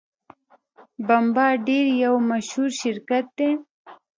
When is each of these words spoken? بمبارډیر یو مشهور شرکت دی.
بمبارډیر 1.07 1.85
یو 2.03 2.15
مشهور 2.29 2.69
شرکت 2.81 3.25
دی. 3.37 3.49